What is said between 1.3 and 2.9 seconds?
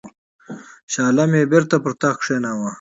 یې بیرته پر تخت کښېناوه.